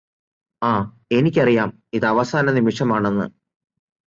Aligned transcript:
ആ 0.61 0.71
എനിക്കറിയാം 1.11 1.69
ഇതവസാന 1.93 2.51
നിമിഷമാണെന്ന് 2.51 3.27